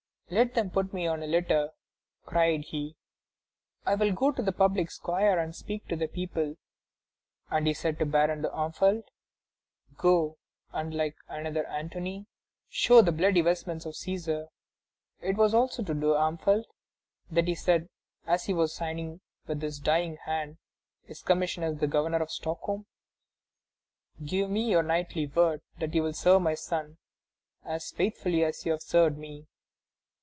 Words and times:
"Let 0.33 0.53
them 0.53 0.69
put 0.69 0.93
me 0.93 1.07
on 1.07 1.21
a 1.21 1.27
litter," 1.27 1.71
cried 2.25 2.61
he; 2.63 2.95
"I 3.85 3.95
will 3.95 4.13
go 4.13 4.31
to 4.31 4.41
the 4.41 4.53
public 4.53 4.89
square 4.89 5.37
and 5.37 5.53
speak 5.53 5.89
to 5.89 5.97
the 5.97 6.07
people." 6.07 6.55
And 7.49 7.67
he 7.67 7.73
said 7.73 7.99
to 7.99 8.05
Baron 8.05 8.41
d'Armfelt: 8.41 9.11
"Go, 9.97 10.37
and 10.71 10.93
like 10.95 11.17
another 11.27 11.67
Antony, 11.67 12.27
show 12.69 13.01
the 13.01 13.11
bloody 13.11 13.41
vestments 13.41 13.85
of 13.85 13.95
Cæsar." 13.95 14.47
It 15.19 15.35
was 15.35 15.53
also 15.53 15.83
to 15.83 15.93
D'Armfelt 15.93 16.67
that 17.29 17.49
he 17.49 17.53
said 17.55 17.89
as 18.25 18.45
he 18.45 18.53
was 18.53 18.73
signing 18.73 19.19
with 19.47 19.61
his 19.61 19.79
dying 19.79 20.15
hand 20.15 20.59
his 21.03 21.21
commission 21.21 21.61
as 21.61 21.75
Governor 21.77 22.21
of 22.21 22.31
Stockholm: 22.31 22.85
"Give 24.23 24.49
me 24.49 24.71
your 24.71 24.81
knightly 24.83 25.27
word 25.27 25.59
that 25.79 25.93
you 25.93 26.01
will 26.03 26.13
serve 26.13 26.41
my 26.41 26.53
son 26.53 26.99
as 27.65 27.91
faithfully 27.91 28.45
as 28.45 28.65
you 28.65 28.71
have 28.71 28.81
served 28.81 29.17
me." 29.17 29.47